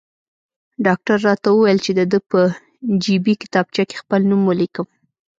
ډاکټر 0.85 1.17
راته 1.27 1.47
وویل 1.51 1.79
چې 1.85 1.91
د 1.99 2.01
ده 2.11 2.19
په 2.29 2.39
جیبي 3.03 3.33
کتابچه 3.41 3.83
کې 3.89 3.95
خپل 4.01 4.21
نوم 4.29 4.41
ولیکم. 4.45 4.87